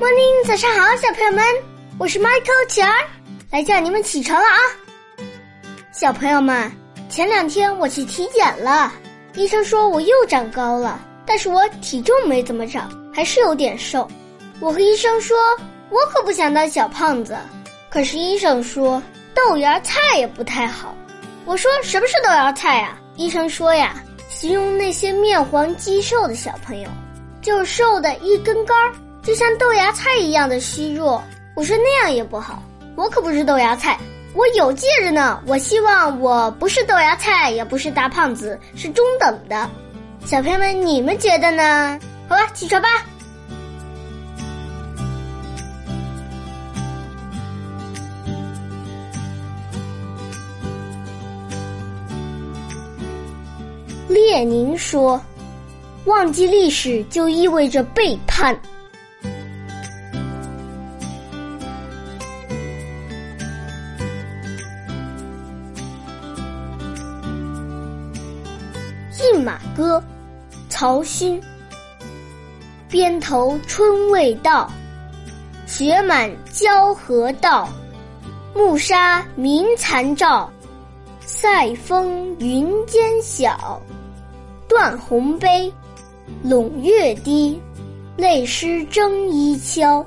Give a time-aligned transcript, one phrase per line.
[0.00, 1.44] Morning，早上好，小朋友们，
[1.98, 2.92] 我是 Michael 琪儿，
[3.52, 4.58] 来叫你们起床了啊！
[5.92, 6.68] 小朋友们，
[7.08, 8.92] 前两天我去体检了，
[9.34, 14.06] 医生说我又长高了，但是我体重没怎么长，还是有点瘦。
[14.58, 15.36] 我和医生说，
[15.90, 17.38] 我可不想当小胖子，
[17.88, 19.00] 可是医生说
[19.32, 20.92] 豆芽菜也不太好。
[21.44, 22.98] 我说什么是豆芽菜呀？
[23.14, 26.90] 医生说呀，形容那些面黄肌瘦的小朋友，
[27.40, 28.92] 就是瘦的一根杆儿。
[29.24, 31.24] 就像豆芽菜一样的虚弱，
[31.54, 32.62] 我说那样也不好。
[32.94, 33.98] 我可不是豆芽菜，
[34.34, 35.42] 我有戒指呢。
[35.46, 39.68] 我希望我不是豆芽菜，也不是大胖子，是中等的。
[40.26, 41.98] 小朋友们，你们觉得呢？
[42.28, 42.88] 好吧，起床吧。
[54.06, 55.20] 列宁说
[56.04, 58.54] ：“忘记历史就意味着背叛。”
[69.20, 69.98] 《饮马歌》，
[70.68, 71.40] 曹勋。
[72.88, 74.70] 边头春未到，
[75.66, 77.68] 雪满交河道。
[78.54, 80.48] 暮沙鸣残照，
[81.20, 83.80] 塞风云间晓。
[84.68, 85.72] 断鸿悲，
[86.44, 87.60] 陇月低，
[88.16, 90.04] 泪湿征衣敲。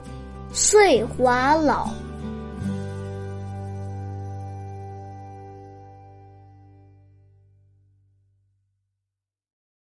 [0.53, 1.89] 岁华老。